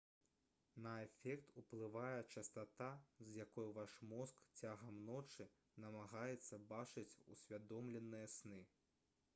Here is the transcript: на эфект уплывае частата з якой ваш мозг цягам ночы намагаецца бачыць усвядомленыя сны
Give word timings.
на 0.83 0.93
эфект 1.07 1.51
уплывае 1.61 2.21
частата 2.35 2.87
з 3.25 3.35
якой 3.43 3.69
ваш 3.75 3.99
мозг 4.15 4.41
цягам 4.63 4.97
ночы 5.11 5.47
намагаецца 5.85 6.61
бачыць 6.75 7.21
усвядомленыя 7.37 8.35
сны 8.41 8.67